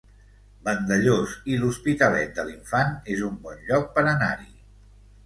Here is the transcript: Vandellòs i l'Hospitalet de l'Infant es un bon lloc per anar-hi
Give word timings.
Vandellòs 0.67 1.35
i 1.51 1.57
l'Hospitalet 1.63 2.31
de 2.39 2.45
l'Infant 2.47 2.97
es 3.17 3.21
un 3.29 3.37
bon 3.45 3.61
lloc 3.69 3.87
per 3.99 4.05
anar-hi 4.13 4.49